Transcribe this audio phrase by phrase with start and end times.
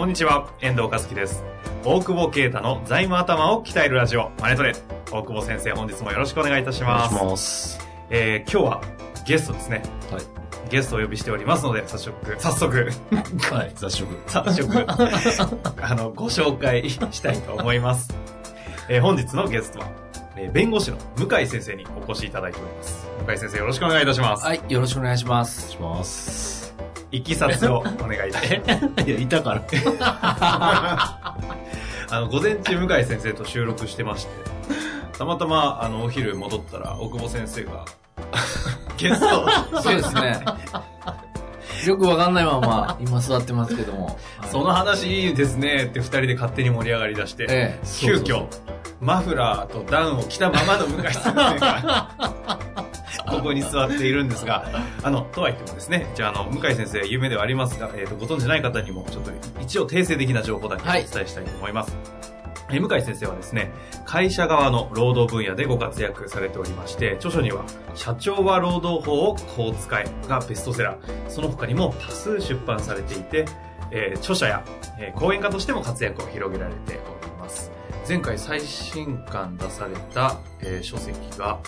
[0.00, 1.44] こんにちは、遠藤和樹です。
[1.84, 4.72] 大久保啓太の財務頭を鍛えるラジオ、マネトレ。
[5.12, 7.14] 大久保先生、本日もよろしくお願いいたしお願います。
[7.18, 7.88] します。
[8.08, 8.82] えー、今日は
[9.26, 9.82] ゲストですね。
[10.10, 10.22] はい。
[10.70, 12.90] ゲストをお呼びしておりますので、早速、早速、
[13.54, 14.16] はい、雑食。
[14.26, 18.08] 早速、 あの、ご紹介したいと思います。
[18.88, 19.86] えー、本日のゲストは、
[20.34, 23.06] えー弁護士の向井先生にお越しいただいております。
[23.26, 24.46] 向井先生、よろしくお願いいたします。
[24.46, 25.70] はい、よろしくお願いします。
[25.70, 26.59] します。
[27.12, 29.04] いきさつをお願いします。
[29.08, 29.62] いや、いたから。
[32.12, 34.30] あの、午前中、向井先生と収録してまして、
[35.16, 37.84] たまたま、あの、お昼戻ったら、大久保先生が、
[38.96, 40.40] ゲスト、そうですね。
[41.86, 44.06] よくわかんないまま、今座ってますけども。
[44.06, 44.16] はい
[44.50, 48.48] その話いいですねって二人で勝手に盛り上がり出して、ええ急遽、
[49.00, 52.10] マフラーとダウンを着たままの向井先生が、
[53.30, 54.66] ここに座っているんですが、
[55.02, 61.96] あの、とは言ってもですね、じゃあ、あの、向井先生、有名ではありますが、えっ、と、ご存知ない方にも、ちょっと、一応訂正的な情報だけお伝えしたいと思います。
[62.72, 63.72] えー向井先生はですね、
[64.04, 67.64] 会社側の労働分野でご活躍されておりまして、著書には、
[67.96, 73.44] 社長は労働法をこう使えがベストセラー、その他にも多数出版されていて、
[73.90, 74.64] えー著者や、
[75.00, 77.72] えー講演家としても活躍を広げられております。
[78.08, 81.58] 前回最新刊出された、えー書籍が、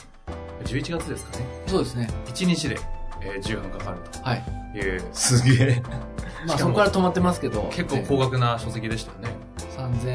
[0.62, 1.46] 11月ですかね。
[1.66, 2.08] そうですね。
[2.26, 2.78] 1日で、
[3.20, 4.44] えー10分かかるはい。
[4.72, 5.82] という、すげえ。
[6.46, 7.68] まあ、そこから止まってますけど。
[7.72, 9.36] 結構高額な書籍でしたよね。
[9.76, 10.10] 3780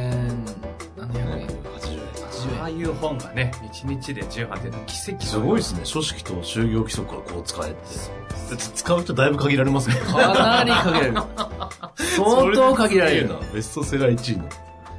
[1.42, 1.48] 円。
[1.48, 5.20] 80ああいう本がね、1日で10版っていうのは奇跡円。
[5.22, 5.82] すごいですね。
[5.84, 8.58] 書式と就業規則はこう使えって。
[8.58, 9.96] 使う人だいぶ限られますね。
[9.96, 11.14] かなり限られる。
[12.16, 13.30] 相当限られる。
[13.30, 13.36] な。
[13.54, 14.46] ベストセラー1位の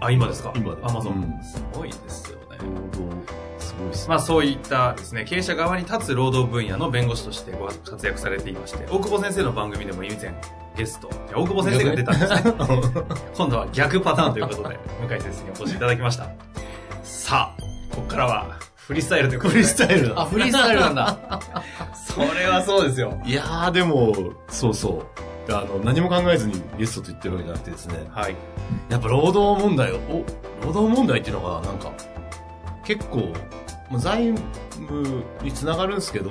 [0.01, 0.53] あ、今ですか？
[0.57, 1.15] 今でアマゾン。
[1.15, 2.59] うんすごいですよね。
[4.09, 10.35] まあそういったですね、経営者側に立つ労働分野の弁護士としてご活躍されていまして、大久保先生の番組でも以前
[10.77, 12.43] ゲスト、大久保先生が出たんですね。
[13.37, 14.79] 今度は逆パターンということで、
[15.09, 16.29] 向井先生にお越しいただきました。
[17.03, 17.63] さあ、
[17.95, 19.63] ここからはフリースタイルということで。
[19.63, 20.25] フリースタイルあ、だ。
[20.25, 21.41] フリースタイルなんだ。
[22.07, 23.21] それはそうですよ。
[23.25, 24.15] いやー、でも、
[24.49, 25.03] そうそ
[25.49, 25.53] う。
[25.53, 28.07] あの、何も考えずにゲストと言ってるわけじゃなくてですね。
[28.11, 28.35] はい。
[28.89, 30.25] やっぱ労働問題を、お、
[30.65, 31.93] 労働問題っていうのが、なんか、
[32.85, 36.31] 結構、まあ財務につながるんですけど、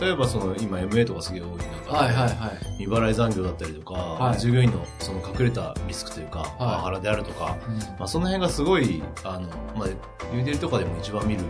[0.00, 2.30] 例えばその、今 MA とかすげえ多い中で、はいはいはい。
[2.78, 4.38] 未払い残業だったりとか、はい。
[4.38, 7.56] 従業員のその隠れたリスクというか、パワハラであるとか、
[7.98, 9.88] まあ、その辺がすごい、あの、まあ、
[10.32, 11.42] ユーデルとかでも一番見る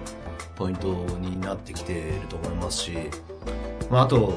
[0.56, 2.92] ポイントになってきていると思いますし、
[3.90, 4.32] まあ、あと、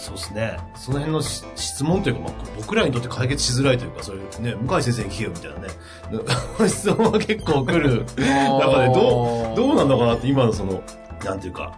[0.00, 0.58] そうですね。
[0.74, 5.68] その辺のし質問というか、まあ、僕らにとって解決しづらいというか、そういうね、向井先生に聞けよみたいなね、
[6.68, 10.82] 質問は結構来る中で、どう、どうなんのかなって、今のその、
[11.22, 11.76] なんていうか、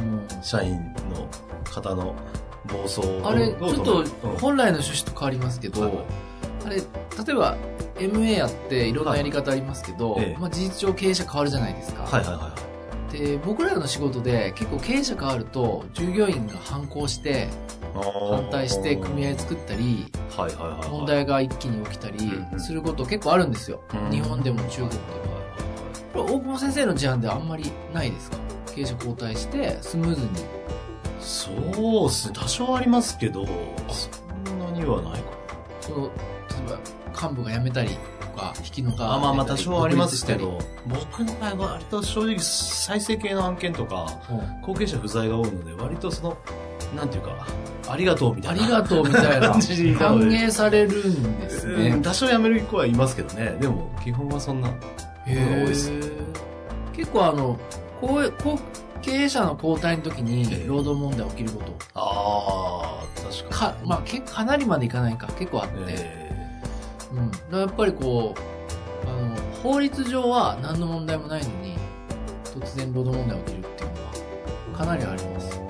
[0.00, 0.72] うん社員
[1.10, 1.26] の
[1.64, 2.14] 方の
[2.66, 4.06] 暴走をあれ、ちょっとうん
[4.38, 5.92] 本来の趣旨と変わりますけど、はい
[6.66, 6.82] あれ、例
[7.30, 7.56] えば
[7.96, 12.02] MA やっていろんなやり方ありますけど、はいええまあ事実上経営者変わるじゃないですか。
[12.02, 12.71] はいはいはいはい。
[13.12, 17.48] で、僕らの仕事で結構経営者変わると、従業員が反抗して、
[17.94, 20.06] 反対して組合作ったり。
[20.90, 22.18] 問題が一気に起きたり
[22.58, 23.82] すること結構あるんですよ。
[23.94, 25.02] うん日本でも中国でも。
[26.12, 28.36] これ大久保先生の事案ではあんまりないですか？
[28.74, 30.28] 経営者交代してスムーズに。
[31.20, 31.50] そ
[32.04, 32.34] うっすね。
[32.34, 35.28] 多少ありますけど、そんなにはないか
[35.80, 36.10] その、例え
[36.70, 44.06] ば幹部が辞めたりとか、引きのあまあまあ多少ありますけ独ど、僕の場合は割と正直再生系の案件とか、
[44.62, 46.36] 後継者不在が多いので、割とその、
[46.96, 47.46] なんていうか、
[47.88, 48.62] ありがとうみたいな。
[48.62, 49.50] ありがとうみたいな。
[49.50, 52.00] 歓迎されるんですうんね。
[52.02, 53.56] 多少辞める子はいますけどね。
[53.60, 54.68] でも、基本はそんな。
[55.26, 56.22] へが多いですー
[56.94, 57.58] 結構あの、
[58.00, 66.21] こうこう経営者の交代の時えにえ労働問題起きること、ああ、確かか、まあ、けかなりまでいかないか、結構あって。
[67.14, 67.30] うん。
[67.30, 71.76] だからやっぱりこう、あの、法律上は何の問題もないのに、
[72.44, 75.60] 突然労働問題が起きるっていうのは、かなりあります。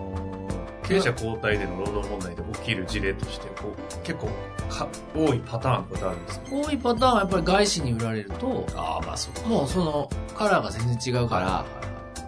[0.84, 4.28] 経営者交代での労働問題で起きる事例として、こう、結構
[4.68, 6.46] か、多いパターンとかあるんですか？
[6.50, 9.30] 多いパターンはやっぱり外資に売られると、ああ、まあそ。
[9.48, 11.64] もうその、カラーが全然違うから、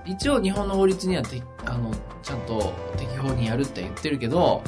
[0.06, 1.90] 一応日本の法律にはてあの
[2.22, 4.62] ちゃんと適法にやるって言ってるけど、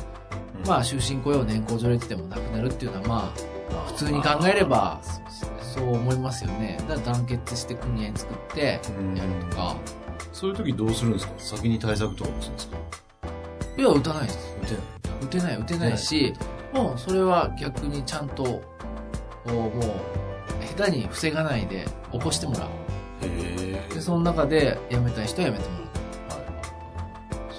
[0.66, 3.40] まあ終身雇用年功序列でもなくなるっていうのはまあ
[3.86, 5.00] 普通に考えれば
[5.60, 6.78] そう思いますよね。
[6.88, 9.76] だから団結して組合作ってやるとか。
[10.32, 11.32] そういう時どうするんですか？
[11.38, 12.76] 先に対策とかもするんですか？
[13.78, 14.56] いや打たないです。
[14.62, 14.82] 打てない。
[15.22, 15.98] 打てない打てない。
[15.98, 16.34] し
[16.72, 18.62] もうそれは逆にちゃんとも
[19.68, 19.72] う
[20.76, 22.68] 下手に防がないで起こしてもらう。
[23.22, 25.86] へでその中で辞めたい人は辞めてもらう。
[26.38, 26.46] は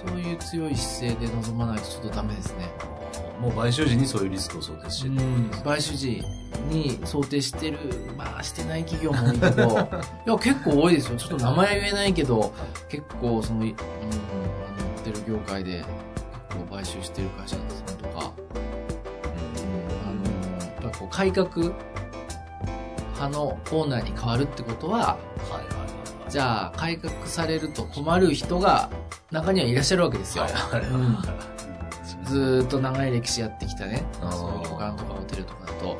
[0.08, 2.70] そういう強い姿勢で臨まないとちょっとダメですね。
[3.40, 3.42] い。
[3.42, 5.64] もう買収時にそういうリスクを想定してて。
[5.64, 6.24] 買収時
[6.70, 7.78] に想定してる、
[8.18, 9.70] まあしてない企業も多いけど、
[10.28, 11.18] いや結構多いですよ。
[11.18, 12.54] ちょっと名前は言えないけど、
[12.90, 15.84] 結構その、うん、あの、ホテル業界で
[16.50, 18.34] 結構買収してる会社さんとか、あ
[20.12, 21.50] の、やっぱこう改革
[23.14, 25.78] 派のオーナーに変わるってことは、はいはい
[26.30, 28.90] じゃあ改革されると困る人が
[29.32, 30.44] 中にはいらっしゃるわけですよ。
[30.44, 30.54] はい。
[30.54, 31.57] はいはい
[32.28, 35.98] ずーっと長い歴史やってきたね、そういう旅館とかホテルとかだと、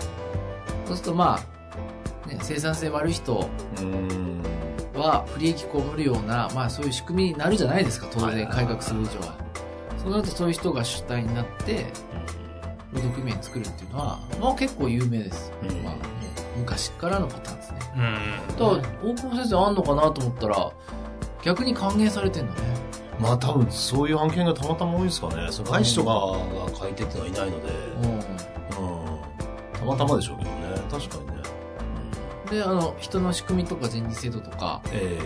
[0.86, 1.40] そうするとま
[2.26, 3.50] あ、ね、生産性悪い人。
[4.98, 9.36] は不利益被るような、まあそういう仕組みになるじゃないですか、当然改革する以上は。
[9.98, 11.86] そうなるとそういう人が主体になって、
[12.92, 15.52] 労働組合作るっていうのは、まあ結構有名です。
[15.62, 15.94] うんまあ、
[16.58, 17.80] 昔からのパターンですね。
[17.96, 18.58] うん。
[18.58, 20.72] だから、大久保先生あんのかなと思ったら、
[21.44, 22.87] 逆に歓迎されてんだね。
[23.20, 25.48] まあ多分そういう案件がたまたま多いんですかね。
[25.52, 27.74] その外資とかが書いてってのはいないので、
[28.04, 28.22] うんうん。
[29.74, 30.58] たまたまでしょうけどね。
[30.92, 31.44] 確かにね。
[32.52, 35.20] で、あの、人の仕組みとか人事制度とか、え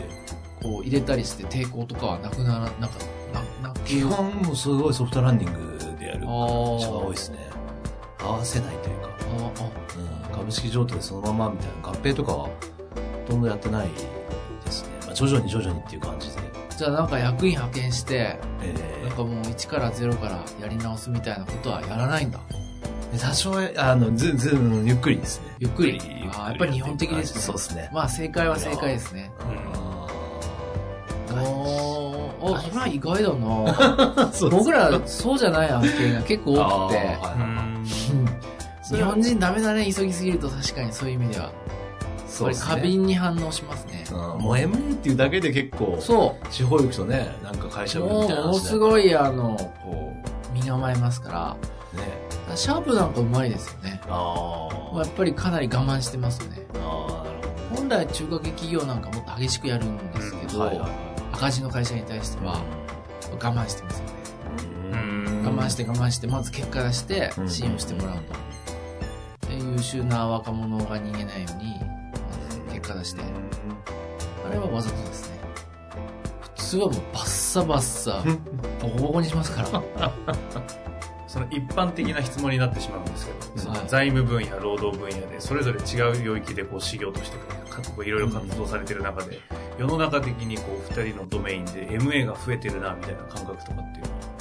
[0.62, 2.94] こう入れたりして抵抗とかはなくならなか
[3.34, 7.50] ななくえ基本もすごいソフトランディングでやるあー会社が多いですね。
[8.20, 9.10] 合わせないというか、
[9.58, 12.52] あうん、株式譲渡でそのままみたいな合併とかはほ
[13.28, 13.90] とんどやってない
[14.64, 14.90] ですね。
[15.08, 16.51] まあ徐々に徐々にっていう感じで。
[16.82, 22.40] あじゃあなんか役員派遣してえなんかもう1から0からやり直すみたいなことはやらないんだ。
[23.14, 25.56] え多少は、あの、ず、ず、ゆっくりですね。
[25.60, 26.00] ゆっくり。
[26.34, 27.42] あーやっぱり日本的ですね。
[27.42, 27.90] そうですね。
[27.94, 29.32] まあ正解は正解ですね。
[31.30, 32.56] おー。
[32.56, 34.32] あそれは意外だな。
[34.34, 37.18] そう僕らそうじゃない案件が結構多くて。
[38.96, 41.52] 日本人ダメだね急ぎすぎると確かにそういう意味では
[42.40, 48.80] これ過敏に反応しますねうんもう MA っていうだけで結構、そう地方行くとね、なんか会社みたいな話ものすい。
[48.80, 50.14] ごいあのこ
[50.52, 51.58] う身構えますか
[51.94, 52.32] らね。
[52.56, 54.02] シャープなんかうまいですよね。
[54.08, 56.62] あまあやっぱりかなり我慢してますよね。
[56.76, 57.24] あ。
[57.26, 57.38] なる
[57.76, 60.60] 本来中華系企業なんかもっと激しくやるんですけど、ほど。
[60.66, 60.92] はいはいはい。
[61.34, 62.62] 赤字の会社に対しては
[63.32, 64.14] 我慢してますよね。
[64.94, 69.48] うん我慢して我慢して、まず結果出してうん信用してもらうと。
[69.48, 71.80] で優秀な若者が逃げないように、
[73.04, 73.22] して。
[74.46, 75.40] あれはわざとですね。
[76.42, 78.24] 普通はもうバッサバッサ、
[78.82, 79.62] ボコボコにしますか
[79.98, 80.12] ら。
[81.28, 87.38] その一般的な質問になってしまうんですけど、そのはい財務分野、労働分野で、それぞれ違う領域でこう、事業として、
[87.70, 89.40] かこういろいろ活動されてる中で、
[89.78, 94.32] 世の中的にこう、二人のドメインで MA が増えてるな、みたいな感覚とかっていうのは。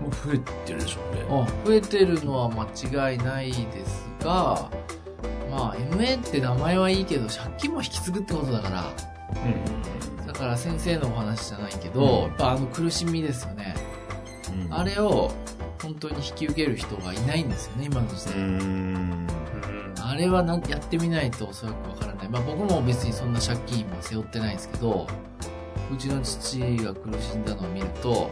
[0.00, 1.24] もう増えてるでしょうね。
[1.30, 4.70] あ増えてるのは間違いないですが、まあ、
[5.90, 8.92] MA って名前はいいけど、借金も引き継ぐってことだから、
[10.26, 13.74] だから先生のお話じゃないけど、うんやっぱあの苦しみですよね。
[14.66, 15.32] うんあれを
[15.82, 18.38] 本当に引き受ける人がいないんですよね、今の時う代。
[18.40, 19.26] ん。
[20.00, 22.28] あれはなんやってみないとおそらくわからない。
[22.28, 25.06] まあ僕も別にそんな借金は背負ってないんですけど、
[25.92, 28.30] うちの父が苦しんだのを見ると、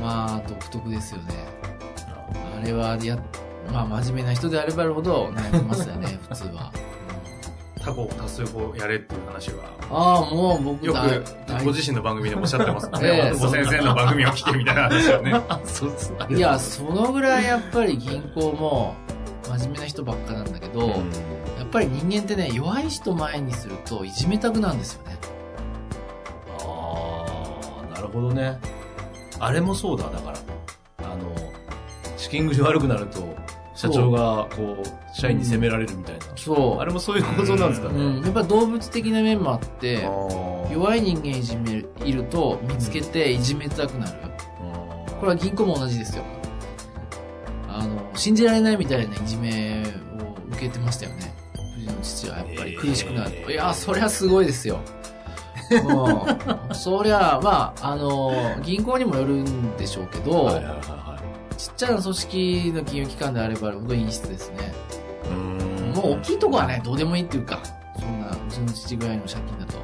[0.00, 1.34] まあ独特ですよね。
[2.60, 3.16] あれはや、
[3.72, 6.72] まあ真面目な人であればあるほど悩みますよね、 普通は。
[7.84, 11.02] 他校多数校やれっていう話は、ああ、もう僕よだ
[11.58, 13.32] くご自身の番組でもおっしゃってますもんええね。
[13.32, 15.40] お先生の番組を聞けみたいな話をね。
[15.64, 16.14] そうです。
[16.30, 18.94] いや、そのぐらいやっぱり銀行も
[19.48, 20.88] 真面目な人ばっかなんだけど、
[21.58, 25.18] やっぱり人間ってね、弱い人前にするといじめたくなんですよね。
[26.60, 27.24] あ
[27.90, 28.58] あ、なるほどね。
[29.40, 30.38] あれもそうだ、だから。
[31.10, 31.34] あの、
[32.16, 33.34] 資金繰り悪くなると、
[33.74, 36.31] 社長が、こう、社員に責められるみたいな。
[36.44, 36.80] そう。
[36.80, 38.20] あれもそういう構造なんですかうね。
[38.20, 38.22] ん。
[38.22, 44.12] やっぱ動物的な面もあって、弱弱い人間いじめいると見つけていじめたくなる。
[45.20, 46.24] これは銀行も同じですよ。
[47.68, 49.84] あの、信じられないみたいないじめ
[50.18, 51.32] を受けてましたよね。
[51.78, 53.36] うちの父はやっぱり苦しくなると。
[53.36, 54.80] えーいや、そりゃすごいですよ。
[55.70, 56.74] うん。
[56.74, 58.32] そりゃ、まあ、あの、
[58.62, 61.02] 銀行にもよるんでしょうけど、はいはいはいは
[61.56, 64.72] ちっちゃな組織の金融機関であればあるほど陰湿ですね。
[65.24, 65.28] い。
[65.28, 65.32] う
[65.68, 67.60] んもう大きいとこはね、どうでもいいっていうか、
[67.98, 69.78] そんな、うちの父ぐらいの借金だと。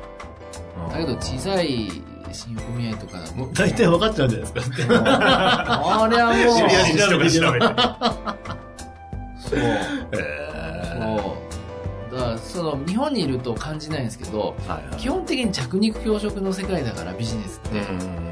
[0.93, 1.91] だけど小さい
[2.33, 3.35] 新横組合とかだと。
[3.35, 5.03] もう大体分かっちゃうんじゃないですか。
[5.05, 7.67] あれはもう、知り合いに調べて調べて。
[9.39, 9.59] そう。
[10.13, 10.49] え
[10.93, 11.37] そ
[12.11, 12.15] う。
[12.15, 17.79] だから、その、日本にいると感じないんですけど、ーはいはい基本的に着肉強食の世界だから、ビジネスって。
[17.81, 18.29] うん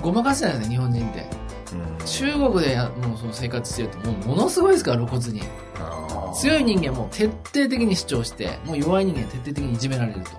[0.00, 1.26] ごまかせないですね、日本人って。
[1.72, 5.42] うん中国でやもうその生活してると、もうものすごいですから、露骨に。
[6.34, 10.30] 強い人間はもう徹底的に主張して、もう弱い人間は徹底的にいじめられると。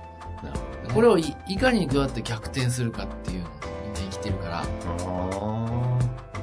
[0.93, 3.51] これをいいかにどうやって逆転するかっていうのを
[3.85, 4.67] みんな生きてるから、だか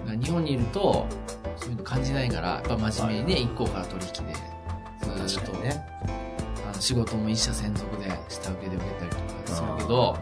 [0.07, 1.07] あら日本にいると、
[1.57, 4.35] そういうの感じないから、やっぱ真面目にね、一行から取引で、
[5.27, 5.87] ずーっと、ね
[6.69, 10.17] あの仕事も一社専属で下請けで受けたりとかするけど、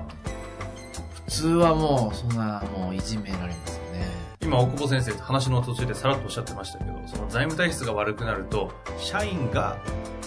[1.27, 3.78] 普通はもうそんなもういじめられます。
[4.49, 9.77] 今、大久保先生、話の途中でさらっとおっしゃってましたけど、その財務体質が悪くなると、社員が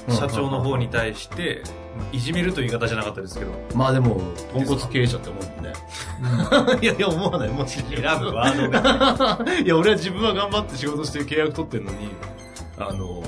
[0.10, 1.64] 社長の方に対して、
[2.12, 4.22] いじめるという言い方じゃなかったですけど、まあでも、
[4.54, 5.74] ポンコツ経営者って思うね。
[6.82, 7.50] いやいや、思わない。
[7.50, 7.88] もし選
[8.20, 9.62] ぶワードで。
[9.66, 12.10] いや、俺は自分は頑張って仕事して契約取ってんのに、
[12.78, 13.24] あの、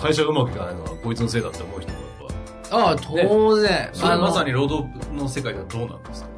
[0.00, 2.06] 会社がうまくいかないのはこいつのせいだって思う人もやっ
[2.70, 3.90] ああ、当然。
[3.92, 6.28] それまさに労働の世界ではどうなんですか？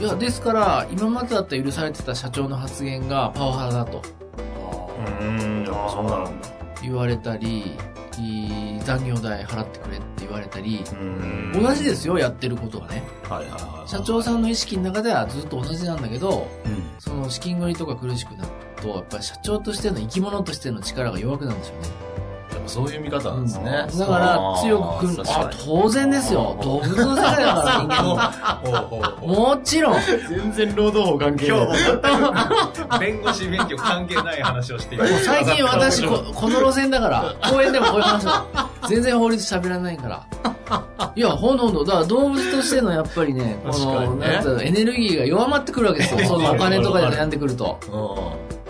[0.00, 5.24] いや、ですから、今までだったら許されてた社長の発言がパワハラだとぱ。
[5.24, 6.48] うん、やっぱそうなんだ。
[6.82, 7.76] 言われたり、
[8.84, 13.02] 残業代払ってくれって言われたり、うん同じですよ、やってることはね。
[13.28, 13.88] はいはいはい。
[13.88, 16.82] 社長さんの意識の中ではずっと同じなんだけど、うん。
[16.98, 18.50] その資金繰りとか苦しくなる
[18.82, 21.88] と、やっぱり社長としての生き物としての力が弱くなるんですよね。
[22.66, 23.86] そういう見方なんですね。
[23.98, 26.58] だから、強くくん、あ、当然ですよ。
[26.62, 28.02] 動物の世界だから、人間
[29.22, 29.26] も。
[29.26, 30.00] もちろん。
[30.28, 31.78] 全然労働法関係今ない。
[31.78, 31.92] 日
[32.82, 35.24] も弁護士免許関係ない話をしています。
[35.24, 38.30] 最近私こ、 この路線だから、公園でもこういう話を、
[38.88, 40.22] 全然法律喋らないから。
[41.16, 46.20] いや、ほんとほんと、だから動物としてのやっぱりね、このエネルギーが弱まってくるわけですよ。
[46.26, 47.78] そのお金とかで悩んでくると。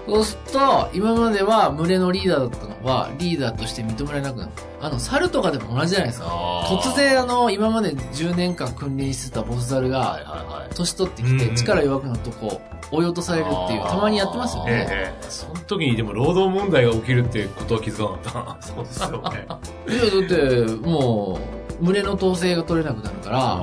[0.06, 4.52] うそうすると、今までは群れのリーダーだったのは、リーダーとして認められなくなる。
[4.80, 6.26] あの、猿とかでも同じじゃないですか。
[6.68, 10.66] 突然あの、今まで10年間君臨してたボス猿はいが。
[10.74, 12.60] 年取ってきてうん力弱くなるとこ
[12.92, 14.86] う、追い落とされるっていう、たまにやってますよね。
[14.90, 19.46] えその時にでも労働問題が起きるってことは気づかなかっえ そうですよね。
[19.88, 21.38] いや、だって、も
[21.80, 23.30] う、群れの統制が取れなくなるかた。
[23.30, 23.58] ら、あ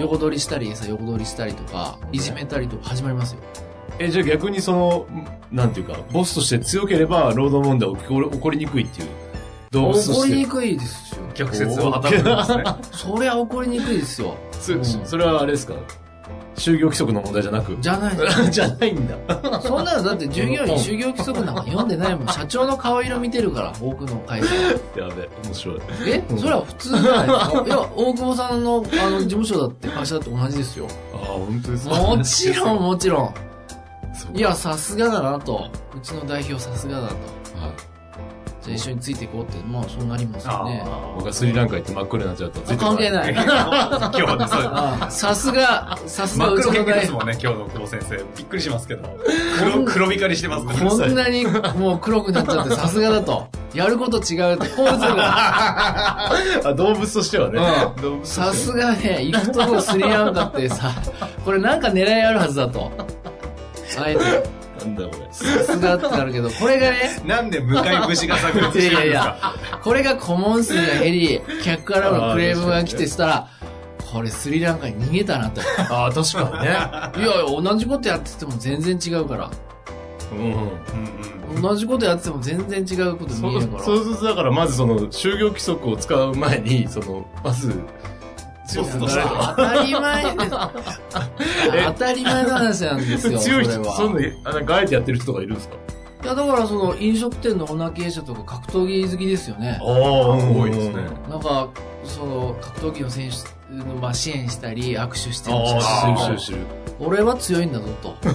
[0.00, 3.40] 横取りしたり、餌横取りしたりとか、いじめたりとか始まりますよ。
[3.98, 5.06] え、じゃあ逆にその、
[5.50, 9.08] なんていうか、ボスとして強ければ労働問題起こり起こりにくいっていう。
[9.70, 10.50] 動物と怒りにして。
[10.50, 11.22] くいですよ。
[11.34, 12.64] 逆説を働くんですね。
[12.92, 14.34] そりゃ怒りにくいですよ。
[14.60, 15.74] そうんそれはあれですか？
[16.56, 17.76] 就業規則の問題じゃなく。
[17.80, 19.60] じゃないです じゃないんだ。
[19.60, 22.28] そんなのだって従業員就業規則なんか読んでないもん。
[22.32, 24.54] 社長の顔色見てるから、多くの会社。
[24.54, 25.76] やべ、面白い。
[26.06, 26.22] え？
[26.38, 30.86] それは普通じゃないですかいや、大久保さんのあの事務所だって会社だって同じですよ。
[31.12, 31.94] ああ、本当ですか？
[31.94, 33.34] もちろん、もちろん。
[34.34, 35.70] いや、さすがだなと。
[35.96, 37.14] うちの代表さすがだと。
[37.14, 37.96] はい
[38.66, 40.84] じゃあ一緒についていこうって、まあそうなりますよね。
[41.14, 42.76] 僕がスリランカ行って真っ黒になっちゃうと。
[42.76, 43.32] 関係ない。
[43.32, 47.12] 今日はね、さすが、さすがうちの代表です。
[47.12, 48.16] もんね、今日の久保先生。
[48.16, 49.08] びっくりしますけど。
[49.58, 51.46] 黒、黒光りしてますからこんなに
[51.78, 53.46] もう黒くなっちゃってさすがだと。
[53.72, 57.60] やること違うって、こういうあ、動物としてはね。
[58.24, 60.90] さすがね、行くとこスリランカってさ、
[61.44, 62.90] これなんか狙いあるはずだと。
[63.98, 64.20] あえて、
[64.84, 65.28] なんだこれ。
[65.30, 69.54] さすがってなるけど、これがね、なんで向かい節が炸裂してるんですか？
[69.82, 73.48] これが顧問数が減り、客からのクレームが来てしたら、
[74.12, 75.60] これスリランカに逃げたなと。
[75.90, 77.24] ああ、確かにね。
[77.24, 79.50] いやいや、同じことやってても全然違うから。
[80.32, 80.38] うん。
[80.38, 80.52] うん
[81.54, 81.62] うん。
[81.62, 83.82] 同じことやってても全然違うことそ見えるから。
[83.84, 87.72] そうすると、だからまずその、就業規則を使う前に、その、まず、
[88.66, 89.16] 強さとし
[89.56, 90.50] 当たり前です。
[91.86, 93.38] 当たり前の話なんですよ。
[93.38, 94.14] 強い人、そん
[94.66, 95.76] かあえてやってる人とかいるんですか？
[96.24, 99.78] いや、だからその飲食店のオーナー経営者とか格闘技好きですよね。
[99.80, 100.94] ああ、多いですね。
[101.28, 101.68] なんか、
[102.04, 105.66] その格闘技の選手のまあ支援したり、握手してるああ、
[106.16, 106.58] 写真知る知る。
[106.98, 108.14] 俺は強いんだぞと。
[108.24, 108.26] こ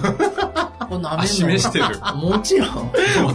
[0.90, 1.84] れ舐めん示してる。
[2.14, 2.68] もちろん。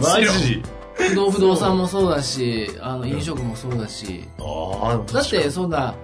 [0.40, 0.62] ジ？
[0.94, 4.24] 不動不動産もそうだし、あの、飲食もそうだし。
[4.40, 4.42] あ
[5.08, 5.94] あ、だって、そんな、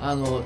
[0.00, 0.42] あの、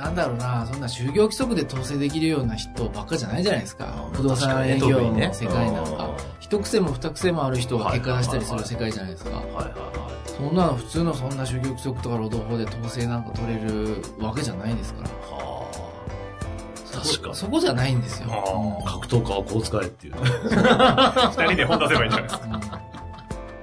[0.00, 4.08] なんだろうな、そんな就業規則で統制できるような人ばっかじゃないじゃないですか。
[4.14, 6.16] 不動産営業の世界なんか。
[6.40, 9.30] 一癖も二癖もある人が結果出したりする世界じゃないですか。
[9.30, 10.28] はいはいはい。
[10.28, 15.08] そんなの普通のそんな就業規則とか労働法で統制なんか取れるわけじゃないですから。
[15.08, 15.90] はあ。
[16.92, 17.34] 確かに。
[17.34, 18.28] そこじゃないんですよ。
[18.84, 20.14] あ格闘家はこう使えっていう。
[20.24, 22.46] 二人で本出せばいいんじゃないですか。
[22.46, 22.79] うん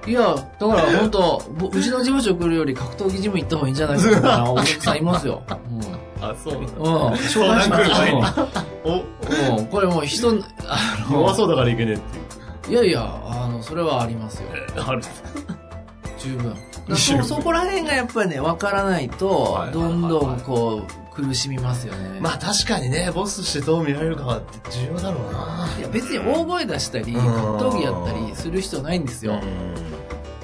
[0.08, 5.42] いや、だから本当、ぼうちの事務所来るより格闘技ジム行った方がいいんじゃないかな、 お客さんいますよ。
[6.20, 6.54] あ、そう。
[6.54, 6.64] うん。
[6.64, 7.12] うん。
[7.12, 8.24] 紹介しますそうよ。
[8.84, 9.66] お、うん。
[9.66, 10.32] これもう人、あ
[11.10, 12.72] の、弱そうだからいけねえっていう。
[12.72, 14.48] いやいや、あの、それはありますよ。
[14.86, 15.02] ある。
[16.18, 16.54] 十分。
[16.96, 22.20] そそこら辺がやっぱりね、わからないとはい、どんどんこう、苦しみますよね。
[22.20, 25.68] まあ確かにね、ボスとしてどう見られるかって重要だろうな。
[25.78, 29.32] いや別に大声出したり、うん格闘技やったりする必要ないんですよ。
[29.34, 29.74] うん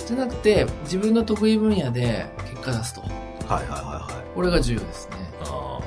[0.06, 3.00] じゃなくて、自分の得意分野で結果出すと。
[3.00, 3.10] はい
[3.50, 3.76] はいは
[4.10, 4.34] いはい。
[4.34, 5.16] これが重要ですね。
[5.44, 5.80] あ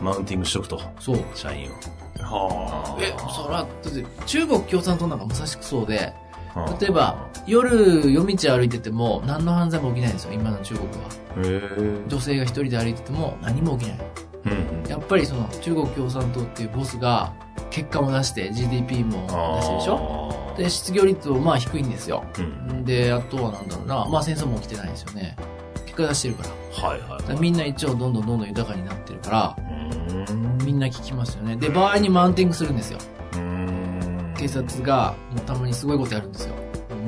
[0.00, 0.80] ーマウンティングしとくと。
[1.00, 1.18] そう。
[1.34, 1.74] 社員を。
[2.20, 6.12] はえ、そら、だって中国共産党なんかまさしくそうで、
[6.54, 10.96] あ例えば、夜夜道歩いてても何の犯罪も起きないんですよ、今の中国は。
[11.36, 12.02] へえ。
[12.08, 13.98] 女性が一人で歩いてても何も起きない。
[14.44, 14.48] う
[14.86, 17.32] んやっぱりその中国共産党っていうボスが
[17.70, 19.94] 結果も出して GDP も出してるでしょ？
[19.94, 22.24] ょで、失業率もまあ低いんですよ。
[22.38, 22.42] う
[22.72, 22.84] ん。
[22.84, 25.36] で、あとはなんだろうな、まあ戦争も起きてないですよね。
[25.84, 26.88] 結果出してるから。
[26.88, 29.56] はいはいだからみんな一応どんどんどんどん豊かになってるから、
[30.28, 31.56] うんみんな聞きますよね。
[31.56, 32.98] で、場合にマウンティングするんですよ。
[33.34, 36.54] うん警察がもうたまにすごいことやるんですよ。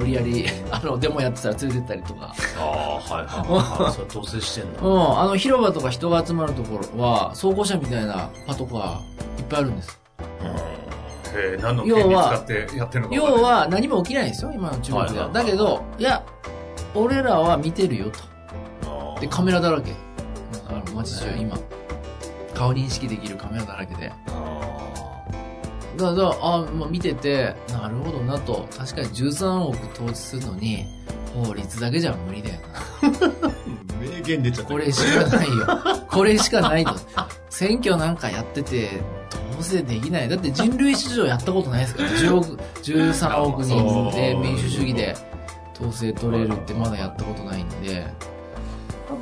[0.01, 2.35] 無理やり、 あの、デモやってたら連れてったりとか。
[2.59, 3.93] ああ、はいはいはい。
[3.93, 4.81] それ統制してんだ。
[4.81, 8.81] うん、あの広場とか人が集まるところは、走行車みたいなパトカー
[9.39, 10.01] いっぱいあるんです。
[11.37, 13.15] へえ、何の権利使ってやってるのか。
[13.15, 15.29] 要は何も起きないですよ、今の中国では。
[15.29, 16.23] だけど、いや、
[16.95, 19.21] 俺らは見てるよと。
[19.21, 19.93] で、カメラだらけ。
[20.69, 21.59] あの街中今。
[22.55, 24.13] 顔認識できるカメラだらけで。
[25.97, 28.69] だから、あまあ、見てて、なるほどなと。
[28.77, 30.87] 確かに13億投資するのに、
[31.35, 33.51] 法律だけじゃ無理だよな。
[34.01, 34.73] 名言出ちゃった。
[34.73, 35.67] これしかないよ。
[36.09, 36.95] これしかないと。
[37.51, 39.03] 選挙なんかやってて、
[39.53, 40.29] どうせできない。
[40.29, 42.47] だって人類史上やったことないですから、10億、
[42.83, 45.15] 13億人で民主主義で
[45.75, 48.07] 統制取れるってまだやったことないんで、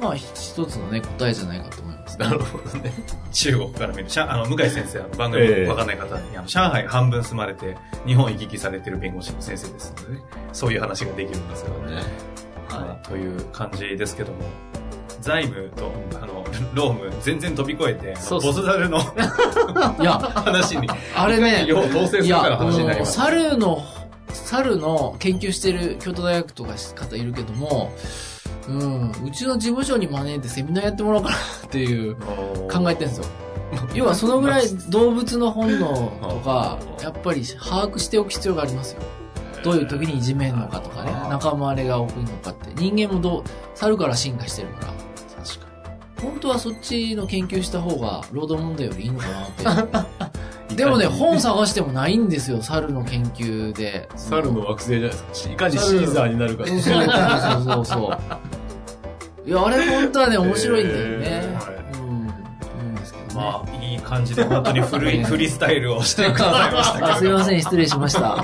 [0.00, 1.97] まあ一つのね、答えじゃないかと思いますね。
[2.18, 2.92] なるほどね。
[3.32, 10.22] 中国から見る、あの、向井先生、あの番組ええわかんない方に、あの、上海半分住まれて、日本行き来されてる弁護士の先生ですのでね、
[10.52, 12.02] そういう話ができるんですからね。
[12.68, 13.08] はい。
[13.08, 14.38] という感じですけども、
[15.20, 23.12] 財務と、あの、ローム、全然飛び越えて、そうそうボスザルのいや、 話に、あれね、よう統制するから話になります。
[23.14, 23.84] 猿の、
[24.44, 27.92] 猿の研究してる京都大学とか方いるけども、
[28.68, 33.24] うん、うちの事務所に招いてセミナーやってもらおうかなっていう考えてるんですよ。
[33.94, 39.02] 要はそのぐらい 動物の本能とか、やっぱり把握しておく必要がありますよ。
[39.62, 42.70] どういう時にいじめるのかとかね、仲間割れが起こるのかって。
[42.76, 44.86] 人間もどう、猿から進化してるから。
[45.44, 45.66] 確か
[46.22, 49.28] 本当はそっちの研究した方が、労働問題よりいいのか
[49.64, 50.28] なって。
[50.74, 54.08] でもね、本探してもないんですよ、猿の研究で。
[54.16, 55.52] 猿の惑星じゃないですか。
[55.52, 56.66] いかにシーザーになるか。
[56.66, 58.18] そうそうそうそうそ
[59.46, 59.48] う。
[59.48, 61.58] いや、あれ本当はね、面白いんだよね。
[63.34, 67.06] まあ、いい感じで本当に古い、 フリースタイルをしてくださいましたけど。
[67.12, 68.36] あすいません、失礼しました。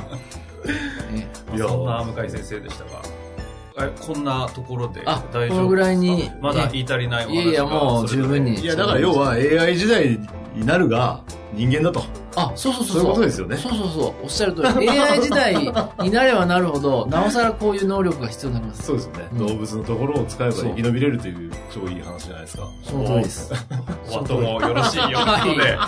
[1.12, 5.56] ね いやそんな向井先生でしたが、え、こんなところであ大丈夫ですか？
[5.56, 10.18] このぐらいにまだ言い足りないお話がいやいやもう十分にいや、だから要は AI 時代
[10.54, 12.04] になるが人間だと。
[12.36, 12.86] あ、そうそうそう。
[12.86, 14.24] そういうことですよねそうそうそう。
[14.24, 14.88] おっしゃる通り。
[14.88, 18.82] AI 時代になればなるほど、なおさらこういう能力が必要になります。
[18.82, 19.28] そうですよね。
[19.32, 22.68] うん動物のところを使えば生き延びれるという超いい話じゃないですか。
[22.82, 23.52] その通りです。
[24.10, 25.78] お後もよろしいようで、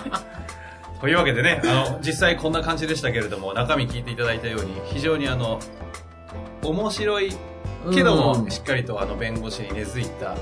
[1.01, 5.61] というわけでね、あの、実際こんな感じでしたけれども、中身聞いていただいたように、非常にあの、
[6.63, 7.33] 面白い
[7.93, 10.37] けども、うんしっかりとあの、弁護士に根付いた、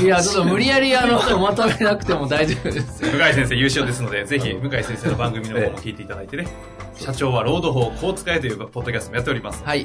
[0.00, 3.10] いや、ちょっと無理やりあの、まとめなくても大丈夫ですよ。
[3.10, 6.46] 向井先生優勝ですので、ぜひ向井先生の番組の方も聞いていただいてね、
[6.94, 9.62] 社長は労働法こう使えというポッドキャストもやっております。
[9.64, 9.84] はい。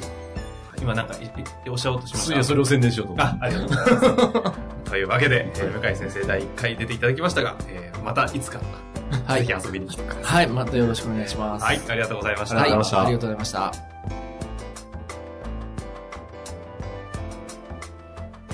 [0.80, 3.32] 今なんかいいおっしゃおうとしましたいや、それを宣伝しようと思って。
[3.40, 4.52] あ、ありがとうございま
[4.84, 4.90] す。
[4.90, 8.60] というわけで、えー向井先生第1回出ていただきましたが、えーまたいつか、
[9.26, 9.66] はいぜひ。
[9.66, 11.62] 遊びに来てくださはい、またよろしくお願いします。
[11.62, 11.66] い。
[11.66, 12.56] はい、ありがとうございました。
[12.56, 14.23] はい、ありがとうございました